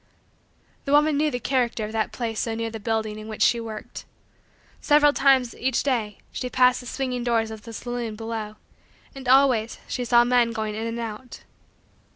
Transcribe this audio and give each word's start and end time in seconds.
The 0.85 0.91
woman 0.93 1.15
knew 1.15 1.29
the 1.29 1.39
character 1.39 1.85
of 1.85 1.91
that 1.91 2.11
place 2.11 2.39
so 2.39 2.55
near 2.55 2.71
the 2.71 2.79
building 2.79 3.19
in 3.19 3.27
which 3.27 3.43
she 3.43 3.59
worked. 3.59 4.03
Several 4.81 5.13
times, 5.13 5.53
each 5.53 5.83
day, 5.83 6.17
she 6.31 6.49
passed 6.49 6.79
the 6.79 6.87
swinging 6.87 7.23
doors 7.23 7.51
of 7.51 7.61
the 7.61 7.71
saloon 7.71 8.15
below 8.15 8.55
and, 9.13 9.29
always, 9.29 9.77
she 9.87 10.03
saw 10.03 10.23
men 10.23 10.53
going 10.53 10.73
in 10.73 10.87
and 10.87 10.97
out. 10.99 11.43